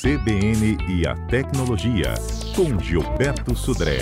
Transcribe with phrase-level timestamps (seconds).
[0.00, 2.14] CBN e a Tecnologia,
[2.56, 3.98] com Gilberto Sudré.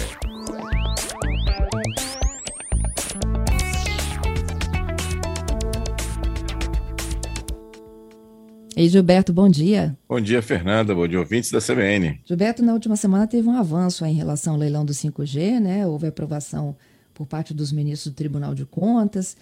[8.77, 9.99] Ei, Gilberto, bom dia.
[10.09, 10.95] Bom dia, Fernanda.
[10.95, 12.21] Bom dia, ouvintes da CBN.
[12.25, 15.85] Gilberto, na última semana teve um avanço em relação ao leilão do 5G, né?
[15.85, 16.77] Houve aprovação
[17.13, 19.37] por parte dos ministros do Tribunal de Contas.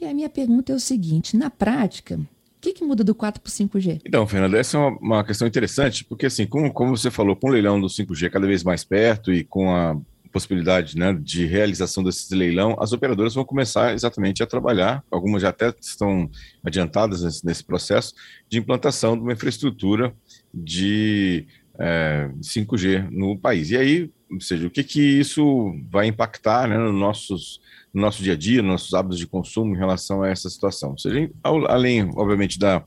[0.00, 2.20] E a minha pergunta é o seguinte: na prática,
[2.60, 4.02] o que, que muda do 4 para o 5G?
[4.04, 7.48] Então, Fernanda, essa é uma, uma, questão interessante, porque assim, como, como você falou, com
[7.48, 9.96] o leilão do 5G cada vez mais perto e com a
[10.30, 15.48] possibilidade né, de realização desse leilão, as operadoras vão começar exatamente a trabalhar, algumas já
[15.48, 16.30] até estão
[16.62, 18.12] adiantadas nesse, nesse processo,
[18.46, 20.14] de implantação de uma infraestrutura
[20.52, 21.46] de
[21.78, 23.70] é, 5G no país.
[23.70, 27.58] E aí, ou seja, o que, que isso vai impactar né, no, nossos,
[27.92, 30.90] no nosso dia a dia, nos nossos hábitos de consumo em relação a essa situação?
[30.90, 32.84] Ou seja, além, obviamente, da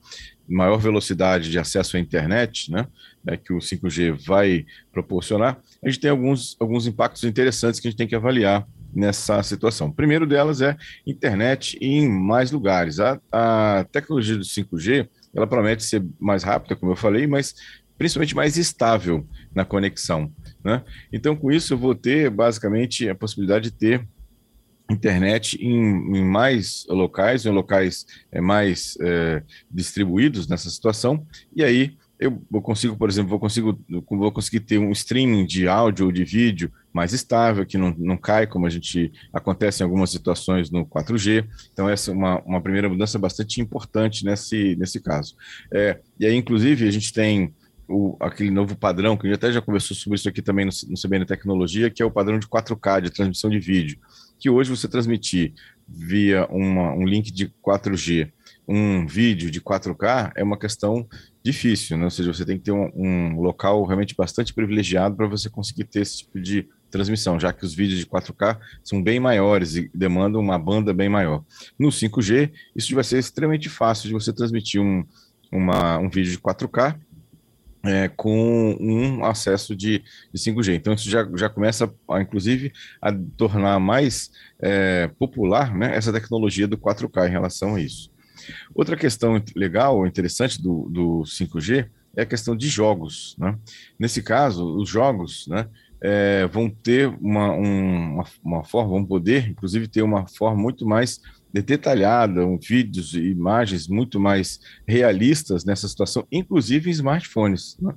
[0.48, 2.88] maior velocidade de acesso à internet, né,
[3.24, 7.92] né, que o 5G vai proporcionar, a gente tem alguns, alguns impactos interessantes que a
[7.92, 9.88] gente tem que avaliar nessa situação.
[9.88, 13.00] O primeiro delas é internet em mais lugares.
[13.00, 17.56] A, a tecnologia do 5G, ela promete ser mais rápida, como eu falei, mas
[17.98, 20.32] principalmente mais estável na conexão.
[20.64, 20.84] Né?
[21.12, 24.08] Então, com isso, eu vou ter basicamente a possibilidade de ter
[24.90, 31.98] internet em, em, mais locais, em locais é, mais é, distribuídos nessa situação, e aí
[32.20, 33.78] eu, eu consigo, por exemplo, vou, consigo,
[34.10, 38.16] vou conseguir ter um streaming de áudio ou de vídeo mais estável, que não, não
[38.16, 41.46] cai, como a gente acontece em algumas situações no 4G.
[41.74, 45.36] Então, essa é uma, uma primeira mudança bastante importante nesse, nesse caso.
[45.74, 47.54] É, e aí, inclusive, a gente tem
[47.90, 50.72] o, aquele novo padrão, que a gente até já conversou sobre isso aqui também no,
[50.88, 53.98] no CBN Tecnologia, que é o padrão de 4K, de transmissão de vídeo
[54.44, 55.54] que hoje você transmitir
[55.88, 58.30] via uma, um link de 4G
[58.68, 61.08] um vídeo de 4K é uma questão
[61.42, 62.04] difícil, né?
[62.04, 65.86] ou seja, você tem que ter um, um local realmente bastante privilegiado para você conseguir
[65.86, 69.90] ter esse tipo de transmissão, já que os vídeos de 4K são bem maiores e
[69.96, 71.42] demandam uma banda bem maior.
[71.80, 75.06] No 5G, isso vai ser extremamente fácil de você transmitir um,
[75.52, 77.00] uma, um vídeo de 4K
[77.84, 80.76] é, com um acesso de, de 5G.
[80.76, 82.72] Então, isso já, já começa, a, inclusive,
[83.02, 88.12] a tornar mais é, popular né, essa tecnologia do 4K em relação a isso.
[88.74, 93.36] Outra questão legal, interessante do, do 5G é a questão de jogos.
[93.38, 93.58] Né?
[94.00, 95.68] Nesse caso, os jogos né,
[96.02, 100.86] é, vão ter uma, um, uma, uma forma, vão poder, inclusive, ter uma forma muito
[100.86, 101.22] mais
[101.62, 107.78] detalhada, um, vídeos e imagens muito mais realistas nessa situação, inclusive em smartphones.
[107.80, 107.94] Né?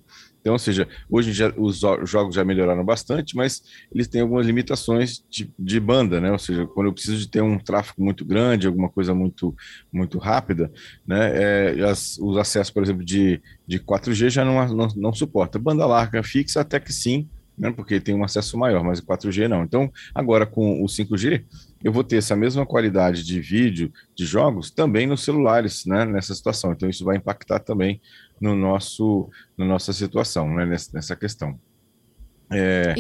[0.46, 5.24] Então, ou seja, hoje já, os jogos já melhoraram bastante, mas eles têm algumas limitações
[5.28, 6.30] de, de, banda, né?
[6.30, 9.52] Ou seja, quando eu preciso de ter um tráfego muito grande, alguma coisa muito,
[9.92, 10.70] muito rápida,
[11.04, 11.32] né?
[11.74, 15.58] É, as, os acessos, por exemplo, de, de 4G já não, não, não suporta.
[15.58, 19.48] Banda larga fixa até que sim, né, porque tem um acesso maior, mas o 4G
[19.48, 19.64] não.
[19.64, 21.44] Então, agora com o 5G,
[21.82, 26.34] eu vou ter essa mesma qualidade de vídeo, de jogos, também nos celulares, né, nessa
[26.34, 26.72] situação.
[26.72, 28.00] Então, isso vai impactar também
[28.40, 31.58] no nosso, na no nossa situação, né, nessa, nessa questão.
[32.50, 32.94] É,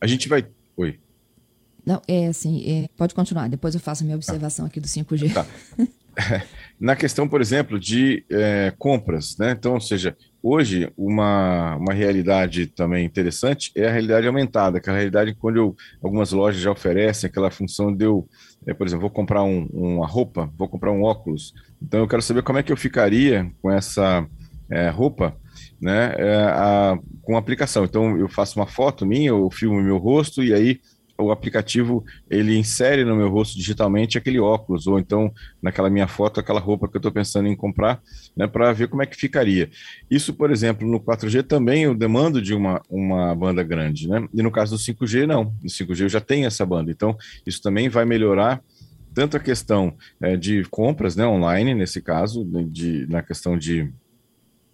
[0.00, 0.46] a gente vai.
[0.76, 0.98] Oi.
[1.84, 4.88] Não, é assim, é, pode continuar, depois eu faço a minha observação ah, aqui do
[4.88, 5.32] 5G.
[5.32, 5.46] Tá.
[6.78, 9.52] Na questão, por exemplo, de é, compras, né?
[9.52, 15.34] Então, ou seja, hoje uma, uma realidade também interessante é a realidade aumentada, aquela realidade
[15.34, 18.28] quando eu, algumas lojas já oferecem aquela função de eu,
[18.66, 22.20] é, por exemplo, vou comprar um, uma roupa, vou comprar um óculos, então eu quero
[22.20, 24.26] saber como é que eu ficaria com essa
[24.70, 25.34] é, roupa,
[25.80, 26.14] né?
[26.52, 27.84] A, com a aplicação.
[27.84, 30.80] Então eu faço uma foto minha, eu filmo meu rosto e aí
[31.18, 35.32] o aplicativo ele insere no meu rosto digitalmente aquele óculos, ou então
[35.62, 38.00] naquela minha foto, aquela roupa que eu estou pensando em comprar,
[38.36, 39.70] né, para ver como é que ficaria.
[40.10, 44.26] Isso, por exemplo, no 4G também eu demando de uma, uma banda grande, né?
[44.32, 45.44] E no caso do 5G, não.
[45.62, 46.90] No 5G eu já tenho essa banda.
[46.90, 47.16] Então,
[47.46, 48.62] isso também vai melhorar
[49.14, 53.90] tanto a questão é, de compras né, online, nesse caso, de, na questão de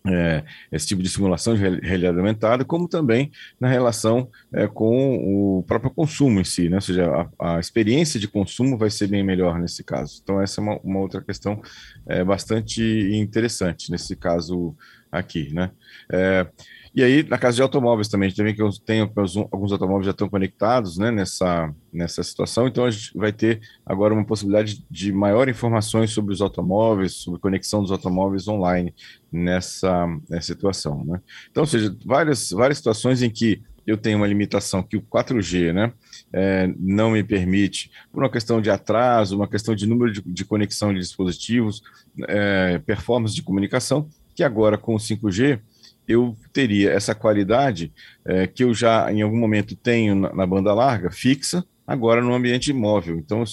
[0.07, 5.63] é, esse tipo de simulação de realidade aumentada, como também na relação é, com o
[5.63, 6.77] próprio consumo em si, né?
[6.77, 7.07] ou seja,
[7.39, 10.21] a, a, experiência de consumo vai ser bem melhor nesse caso.
[10.23, 11.61] Então, essa é uma, uma outra questão
[12.07, 12.83] é, bastante
[13.13, 14.75] interessante nesse caso
[15.13, 15.53] aqui.
[15.53, 15.71] Né?
[16.11, 16.47] É,
[16.95, 19.11] e aí, na casa de automóveis também, a gente também que tenho
[19.51, 24.13] alguns automóveis já estão conectados né, nessa, nessa situação, então a gente vai ter agora
[24.13, 28.95] uma possibilidade de maior informações sobre os automóveis, sobre conexão dos automóveis online
[29.31, 31.05] nessa, nessa situação.
[31.05, 31.21] Né?
[31.51, 35.73] Então, ou seja, várias, várias situações em que eu tenho uma limitação que o 4G
[35.73, 35.93] né,
[36.33, 40.45] é, não me permite, por uma questão de atraso, uma questão de número de, de
[40.45, 41.83] conexão de dispositivos,
[42.29, 44.09] é, performance de comunicação,
[44.43, 45.61] que agora com o 5G
[46.07, 47.93] eu teria essa qualidade
[48.25, 52.35] é, que eu já em algum momento tenho na, na, banda larga, fixa, agora no
[52.35, 53.17] ambiente móvel.
[53.19, 53.45] Então,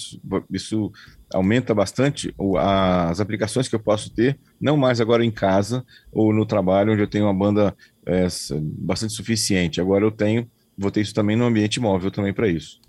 [0.50, 0.90] isso,
[1.32, 6.44] aumenta bastante as aplicações que eu posso ter, não mais agora em casa ou no
[6.44, 7.72] trabalho, onde eu tenho uma banda
[8.04, 8.26] é,
[8.60, 9.80] bastante suficiente.
[9.80, 12.80] Agora eu tenho, vou ter isso também no ambiente móvel também para isso.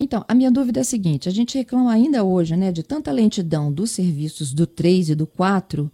[0.00, 3.10] Então, a minha dúvida é a seguinte: a gente reclama ainda hoje né, de tanta
[3.12, 5.90] lentidão dos serviços do 3 e do 4.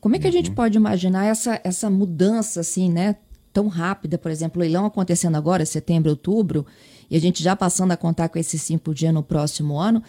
[0.00, 0.54] Como é que a gente uhum.
[0.54, 3.16] pode imaginar essa, essa mudança assim, né,
[3.52, 4.16] tão rápida?
[4.16, 6.66] Por exemplo, o leilão acontecendo agora, setembro, outubro,
[7.10, 10.02] e a gente já passando a contar com esse 5G no próximo ano.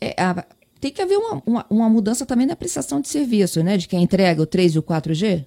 [0.00, 0.44] É, a,
[0.80, 3.76] tem que haver uma, uma, uma, mudança também na prestação de serviço, né?
[3.76, 5.46] De quem entrega o 3 e o 4G?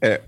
[0.00, 0.20] É,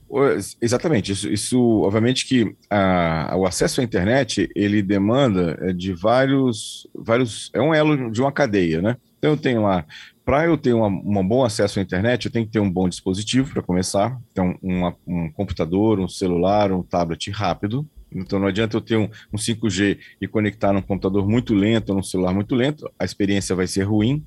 [0.61, 1.13] exatamente.
[1.13, 7.51] Isso, isso obviamente que a, o acesso à internet ele demanda é, de vários, vários.
[7.53, 8.97] É um elo de uma cadeia, né?
[9.19, 9.85] Então eu tenho lá,
[10.25, 13.53] para eu ter um bom acesso à internet, eu tenho que ter um bom dispositivo
[13.53, 14.19] para começar.
[14.31, 17.89] Então, uma, um computador, um celular, um tablet rápido.
[18.13, 22.03] Então não adianta eu ter um, um 5G e conectar num computador muito lento, num
[22.03, 24.25] celular muito lento, a experiência vai ser ruim.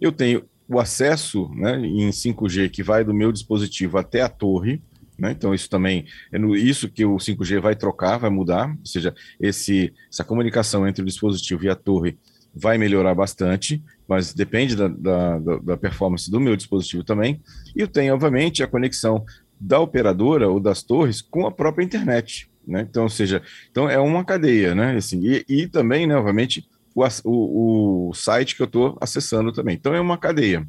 [0.00, 4.82] Eu tenho o acesso né, em 5G que vai do meu dispositivo até a torre.
[5.18, 8.86] Né, então, isso também é no, isso que o 5G vai trocar, vai mudar, ou
[8.86, 12.18] seja, esse, essa comunicação entre o dispositivo e a torre
[12.54, 13.82] vai melhorar bastante,
[14.12, 17.40] mas depende da, da, da performance do meu dispositivo também.
[17.74, 19.24] E eu tenho, obviamente, a conexão
[19.58, 22.50] da operadora ou das torres com a própria internet.
[22.66, 22.86] Né?
[22.88, 24.96] Então, seja, então é uma cadeia, né?
[24.96, 29.74] Assim, e, e também, né, obviamente, o, o, o site que eu estou acessando também.
[29.74, 30.66] Então, é uma cadeia.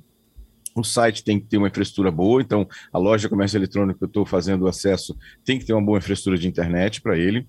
[0.75, 4.06] O site tem que ter uma infraestrutura boa, então a loja de comércio eletrônico que
[4.06, 7.48] eu estou fazendo acesso tem que ter uma boa infraestrutura de internet para ele.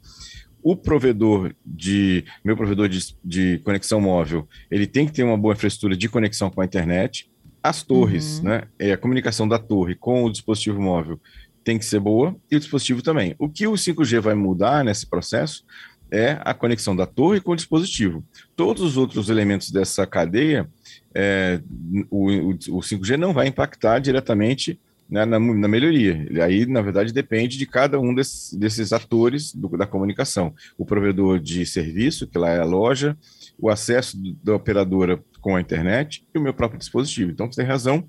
[0.64, 5.52] O provedor de meu provedor de, de, conexão móvel, ele tem que ter uma boa
[5.52, 7.30] infraestrutura de conexão com a internet.
[7.62, 8.44] As torres, uhum.
[8.44, 8.62] né?
[8.78, 11.20] É a comunicação da torre com o dispositivo móvel
[11.64, 13.34] tem que ser boa e o dispositivo também.
[13.38, 15.64] O que o 5G vai mudar nesse processo
[16.10, 18.22] é a conexão da torre com o dispositivo.
[18.54, 20.68] Todos os outros elementos dessa cadeia,
[21.14, 21.60] é,
[22.10, 24.78] o, o, o, 5G não vai impactar diretamente
[25.08, 26.26] né, na, na, melhoria.
[26.42, 30.54] Aí, na verdade, depende de cada um desses, desses atores do, da comunicação.
[30.78, 33.16] O provedor de serviço, que lá é a loja,
[33.58, 37.30] o acesso da operadora com a internet e o meu próprio dispositivo.
[37.30, 38.08] Então, você tem razão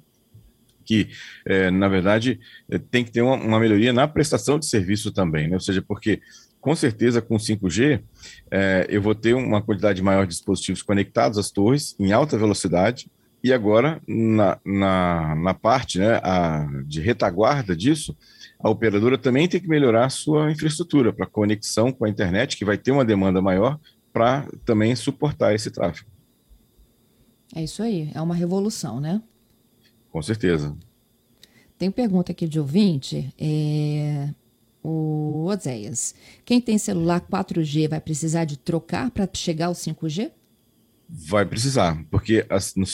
[0.86, 1.10] que,
[1.46, 2.40] é, na verdade,
[2.70, 5.56] é, tem que ter uma, uma, melhoria na prestação de serviço também, né?
[5.56, 6.22] ou seja, porque
[6.62, 8.02] com certeza com 5G
[8.50, 13.08] é, eu vou ter uma quantidade maior de dispositivos conectados às torres em alta velocidade
[13.46, 18.18] e agora na, na, na parte né, a, de retaguarda disso,
[18.58, 22.66] a operadora também tem que melhorar a sua infraestrutura para conexão com a internet, que
[22.66, 23.80] vai ter uma demanda maior
[24.12, 26.10] para também suportar esse tráfego.
[27.56, 29.22] É isso aí, é uma revolução, né?
[30.10, 30.76] Com certeza.
[31.78, 33.32] Tem pergunta aqui de ouvinte.
[33.38, 34.28] É,
[34.82, 36.16] o Oséias.
[36.44, 40.32] Quem tem celular 4G vai precisar de trocar para chegar ao 5G?
[41.08, 42.44] Vai precisar, porque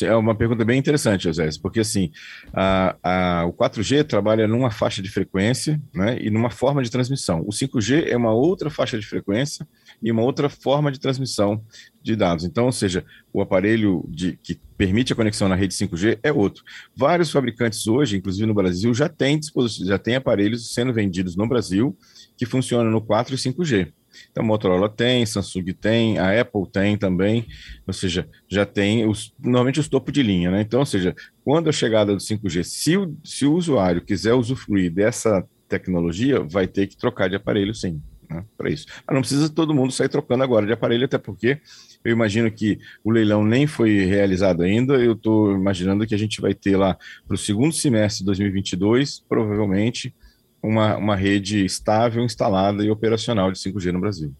[0.03, 2.11] é uma pergunta bem interessante, Oséias, porque assim,
[2.53, 7.39] a, a, o 4G trabalha numa faixa de frequência né, e numa forma de transmissão.
[7.41, 9.65] O 5G é uma outra faixa de frequência
[10.03, 11.63] e uma outra forma de transmissão
[12.03, 12.43] de dados.
[12.43, 16.65] Então, ou seja, o aparelho de, que permite a conexão na rede 5G é outro.
[16.93, 21.47] Vários fabricantes hoje, inclusive no Brasil, já têm dispositivos, já têm aparelhos sendo vendidos no
[21.47, 21.97] Brasil
[22.35, 23.93] que funcionam no 4 e 5G.
[24.31, 27.45] Então, Motorola tem, Samsung tem, a Apple tem também,
[27.85, 30.61] ou seja, já tem os, normalmente os topo de linha, né?
[30.61, 34.91] Então, ou seja, quando a chegada do 5G, se o, se o usuário quiser usufruir
[34.91, 38.01] dessa tecnologia, vai ter que trocar de aparelho sim.
[38.29, 38.85] Né, para isso.
[39.05, 41.59] Mas não precisa todo mundo sair trocando agora de aparelho, até porque
[42.03, 44.93] eu imagino que o leilão nem foi realizado ainda.
[44.93, 49.23] Eu estou imaginando que a gente vai ter lá para o segundo semestre de 2022,
[49.27, 50.15] provavelmente,
[50.61, 54.33] uma, uma rede estável, instalada e operacional de 5G no Brasil.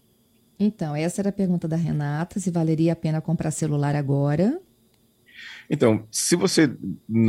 [0.58, 4.60] Então, essa era a pergunta da Renata: se valeria a pena comprar celular agora?
[5.68, 6.70] Então, se você.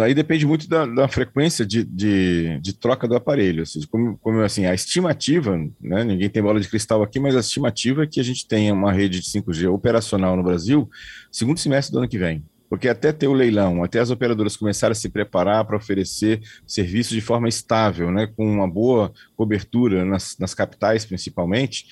[0.01, 3.61] Aí depende muito da, da frequência de, de, de, troca do aparelho.
[3.61, 7.35] Ou seja, como, como assim, a estimativa, né, ninguém tem bola de cristal aqui, mas
[7.35, 10.89] a estimativa é que a gente tenha uma rede de 5G operacional no Brasil
[11.31, 14.93] segundo semestre do ano que vem porque até ter o leilão, até as operadoras começarem
[14.93, 20.35] a se preparar para oferecer serviços de forma estável, né, com uma boa cobertura nas,
[20.39, 21.85] nas capitais principalmente,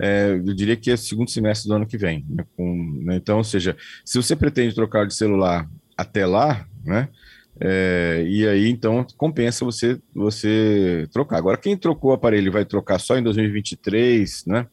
[0.00, 2.24] é, eu diria que é segundo semestre do ano que vem.
[2.28, 7.08] Né, com, né, então, ou seja, se você pretende trocar de celular até lá, né,
[7.60, 11.38] É, e aí, então, compensa você você trocar.
[11.38, 14.66] Agora, quem trocou o aparelho vai trocar só em 2023, né?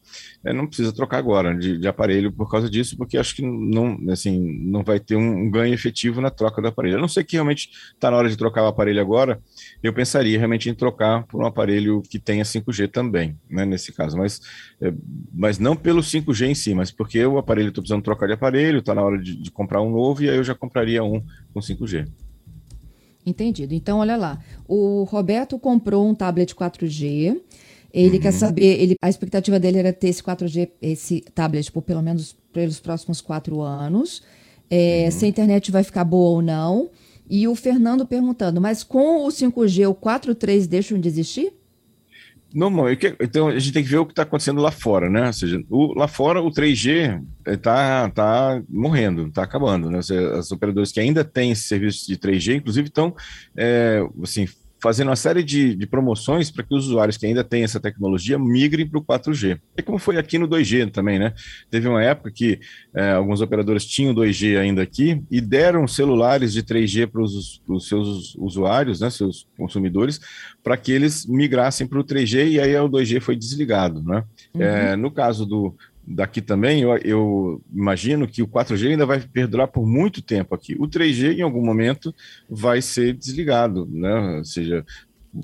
[0.44, 3.98] É, não precisa trocar agora de, de, aparelho por causa disso, porque acho que não,
[4.10, 6.96] assim, não vai ter um, um ganho efetivo na troca do aparelho.
[6.96, 9.40] A não ser que realmente está na hora de trocar o aparelho agora,
[9.82, 13.64] eu pensaria realmente em trocar por um aparelho que tenha 5G também, né?
[13.64, 14.40] Nesse caso, mas,
[14.80, 14.92] é,
[15.34, 18.78] mas não pelo 5G em si, mas porque o aparelho estou precisando trocar de aparelho,
[18.78, 21.20] está na hora de, de comprar um novo e aí eu já compraria um
[21.52, 22.06] com 5G.
[23.26, 23.74] Entendido.
[23.74, 24.38] Então, olha lá.
[24.68, 27.40] O Roberto comprou um tablet 4G.
[27.92, 28.22] Ele uhum.
[28.22, 32.36] quer saber, ele, a expectativa dele era ter esse 4G, esse tablet, por pelo menos
[32.52, 34.22] pelos próximos quatro anos.
[34.70, 35.10] É, uhum.
[35.10, 36.88] Se a internet vai ficar boa ou não.
[37.28, 41.52] E o Fernando perguntando, mas com o 5G, o 4.3 deixam de existir?
[42.56, 42.72] Não,
[43.20, 45.26] então a gente tem que ver o que está acontecendo lá fora, né?
[45.26, 49.98] Ou seja, o, lá fora o 3G está tá morrendo, está acabando, né?
[49.98, 53.14] As operadoras que ainda têm esse serviço de 3G, inclusive, estão
[53.54, 54.48] é, assim,
[54.80, 58.38] fazendo uma série de, de promoções para que os usuários que ainda têm essa tecnologia
[58.38, 59.58] migrem para o 4G.
[59.76, 61.32] É como foi aqui no 2G também, né?
[61.70, 62.60] Teve uma época que
[62.94, 68.34] é, alguns operadores tinham 2G ainda aqui e deram celulares de 3G para os seus
[68.36, 70.20] usuários, né, seus consumidores,
[70.62, 74.24] para que eles migrassem para o 3G e aí o 2G foi desligado, né?
[74.54, 74.62] Uhum.
[74.62, 75.74] É, no caso do,
[76.06, 80.76] daqui também, eu, eu, imagino que o 4G ainda vai perdurar por muito tempo aqui.
[80.78, 82.14] O 3G, em algum momento,
[82.48, 84.38] vai ser desligado, né?
[84.38, 84.84] Ou seja,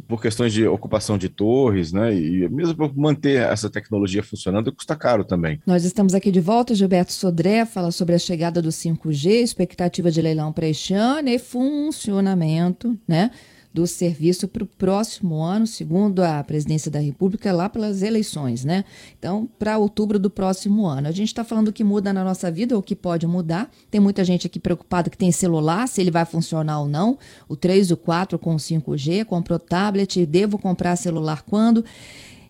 [0.06, 2.14] por questões de ocupação de torres, né?
[2.14, 5.60] E mesmo para manter essa tecnologia funcionando, custa caro também.
[5.66, 6.74] Nós estamos aqui de volta.
[6.74, 11.38] Gilberto Sodré fala sobre a chegada do 5G, expectativa de leilão para este ano e
[11.38, 13.30] funcionamento, né?
[13.72, 18.84] Do serviço para o próximo ano, segundo a presidência da República, lá pelas eleições, né?
[19.18, 21.08] Então, para outubro do próximo ano.
[21.08, 23.70] A gente está falando o que muda na nossa vida, ou que pode mudar.
[23.90, 27.18] Tem muita gente aqui preocupada que tem celular, se ele vai funcionar ou não.
[27.48, 31.84] O 3, o 4 com 5G, comprou tablet, devo comprar celular quando?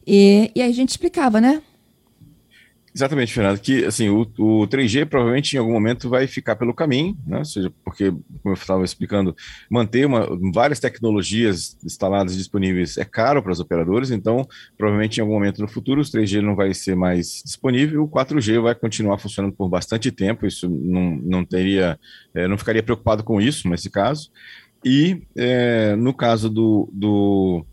[0.07, 1.63] E, e aí a gente explicava, né?
[2.95, 7.17] Exatamente, Fernando, que assim, o, o 3G provavelmente em algum momento vai ficar pelo caminho,
[7.27, 7.39] né?
[7.39, 8.13] Ou seja, porque,
[8.43, 9.35] como eu estava explicando,
[9.71, 14.47] manter uma, várias tecnologias instaladas disponíveis é caro para os operadores, então
[14.77, 18.61] provavelmente em algum momento no futuro o 3G não vai ser mais disponível, o 4G
[18.61, 21.99] vai continuar funcionando por bastante tempo, isso não, não teria,
[22.35, 24.31] é, não ficaria preocupado com isso nesse caso.
[24.85, 27.65] E é, no caso do, do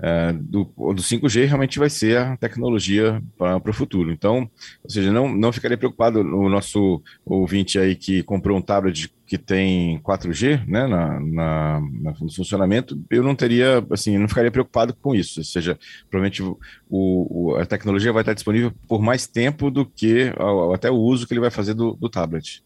[0.00, 4.12] é, do, do 5G realmente vai ser a tecnologia para o futuro.
[4.12, 4.50] Então,
[4.82, 9.38] ou seja, não, não ficaria preocupado o nosso ouvinte aí que comprou um tablet que
[9.38, 15.12] tem 4G né, na, na, no funcionamento, eu não teria, assim, não ficaria preocupado com
[15.12, 15.40] isso.
[15.40, 15.76] Ou seja,
[16.08, 16.56] provavelmente o,
[16.88, 20.32] o, a tecnologia vai estar disponível por mais tempo do que
[20.72, 22.62] até o uso que ele vai fazer do, do tablet.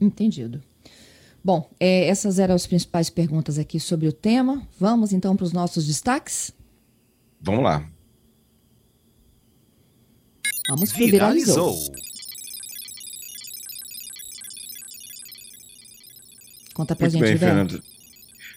[0.00, 0.62] Entendido.
[1.44, 4.66] Bom, é, essas eram as principais perguntas aqui sobre o tema.
[4.80, 6.50] Vamos então para os nossos destaques?
[7.42, 7.86] Vamos lá.
[10.70, 11.72] Vamos para viralizou.
[11.72, 12.11] viralizou.
[16.82, 17.80] Conta pra Muito gente, bem, Fernando.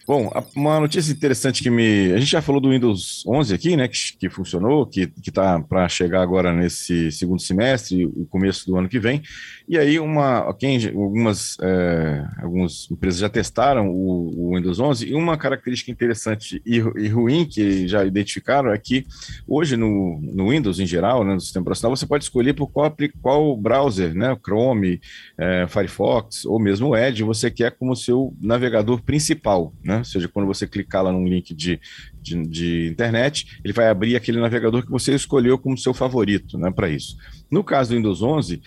[0.06, 2.12] Bom, uma notícia interessante que me.
[2.12, 3.88] A gente já falou do Windows 11 aqui, né?
[3.88, 8.88] Que, que funcionou, que está para chegar agora nesse segundo semestre, o começo do ano
[8.88, 9.20] que vem.
[9.68, 15.14] E aí, uma, quem, algumas, é, algumas empresas já testaram o, o, Windows 11, e
[15.14, 19.04] uma característica interessante e, e, ruim que já identificaram é que
[19.44, 22.94] hoje no, no Windows em geral, né, no sistema operacional, você pode escolher por qual,
[23.20, 24.36] qual browser, né?
[24.40, 25.00] Chrome,
[25.36, 29.95] é, Firefox ou mesmo Edge, você quer como seu navegador principal, né?
[29.96, 29.98] Né?
[30.00, 31.80] Ou seja, quando você clicar lá num link de,
[32.20, 36.70] de, de, internet, ele vai abrir aquele navegador que você escolheu como seu favorito, né,
[36.70, 37.16] para isso.
[37.50, 38.60] No caso do Windows 11, uh,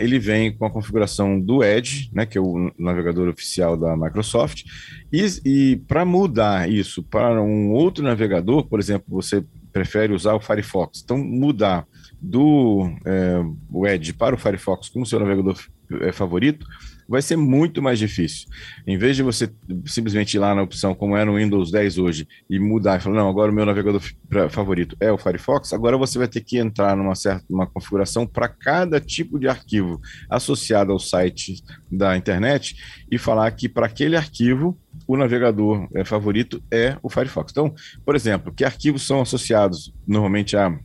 [0.00, 4.64] ele vem com a configuração do Edge, né, que é o navegador oficial da Microsoft,
[5.12, 10.40] e, e para mudar isso para um outro navegador, por exemplo, você prefere usar o
[10.40, 11.84] Firefox, então mudar
[12.20, 15.58] do é, Edge para o Firefox como seu navegador
[16.00, 16.64] é, favorito,
[17.08, 18.48] vai ser muito mais difícil.
[18.86, 19.50] Em vez de você
[19.86, 23.16] simplesmente ir lá na opção, como é no Windows 10 hoje, e mudar e falar,
[23.16, 24.00] não, agora o meu navegador
[24.50, 28.48] favorito é o Firefox, agora você vai ter que entrar numa certa uma configuração para
[28.48, 32.76] cada tipo de arquivo associado ao site da internet
[33.10, 37.52] e falar que para aquele arquivo o navegador é, favorito é o Firefox.
[37.52, 40.76] Então, por exemplo, que arquivos são associados normalmente a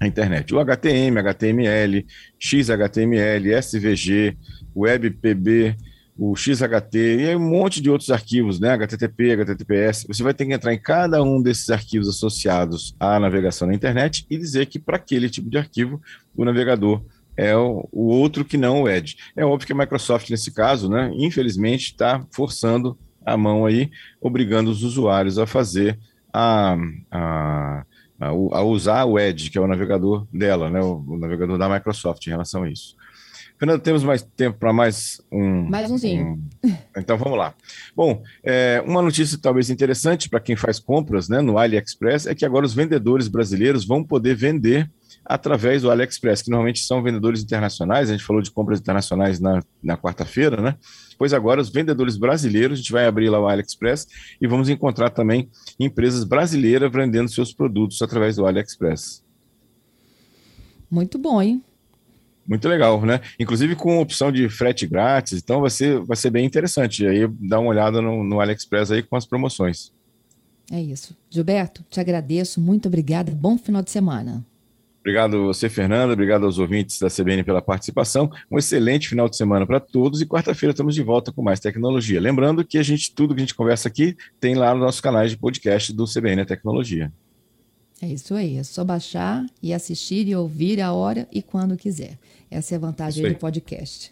[0.00, 0.54] a internet.
[0.54, 2.06] O HTML, HTML,
[2.38, 4.36] XHTML, SVG,
[4.74, 5.76] WebPB,
[6.22, 8.70] o XHT e um monte de outros arquivos, né?
[8.72, 10.06] HTTP, HTTPS.
[10.06, 14.26] Você vai ter que entrar em cada um desses arquivos associados à navegação na internet
[14.28, 16.00] e dizer que para aquele tipo de arquivo
[16.36, 17.02] o navegador
[17.38, 19.16] é o, o, outro que não o Edge.
[19.34, 24.70] É óbvio que a Microsoft, nesse caso, né, infelizmente, está forçando a mão aí, obrigando
[24.70, 25.98] os usuários a fazer
[26.30, 26.76] a,
[27.10, 27.84] a,
[28.20, 32.26] a, usar o Edge, que é o navegador dela, né, o, o navegador da Microsoft
[32.26, 32.94] em relação a isso.
[33.60, 35.68] Fernando, temos mais tempo para mais um.
[35.68, 36.40] Mais umzinho.
[36.64, 36.74] Um...
[36.96, 37.52] Então vamos lá.
[37.94, 42.46] Bom, é, uma notícia talvez interessante para quem faz compras né, no AliExpress é que
[42.46, 44.90] agora os vendedores brasileiros vão poder vender
[45.26, 48.08] através do AliExpress, que normalmente são vendedores internacionais.
[48.08, 50.76] A gente falou de compras internacionais na, na quarta-feira, né?
[51.18, 54.06] Pois agora os vendedores brasileiros, a gente vai abrir lá o AliExpress
[54.40, 59.22] e vamos encontrar também empresas brasileiras vendendo seus produtos através do AliExpress.
[60.90, 61.62] Muito bom, hein?
[62.50, 63.20] Muito legal, né?
[63.38, 67.06] Inclusive com opção de frete grátis, então vai ser, vai ser bem interessante.
[67.06, 69.92] Aí dá uma olhada no, no AliExpress aí com as promoções.
[70.68, 71.16] É isso.
[71.30, 73.30] Gilberto, te agradeço, muito obrigada.
[73.30, 74.44] Bom final de semana.
[74.98, 76.12] Obrigado você, Fernanda.
[76.12, 78.28] Obrigado aos ouvintes da CBN pela participação.
[78.50, 82.20] Um excelente final de semana para todos e quarta-feira estamos de volta com mais tecnologia.
[82.20, 85.24] Lembrando que a gente tudo que a gente conversa aqui tem lá no nosso canal
[85.24, 87.12] de podcast do CBN Tecnologia.
[88.02, 92.16] É isso aí, é só baixar e assistir e ouvir a hora e quando quiser.
[92.50, 94.10] Essa é a vantagem do podcast.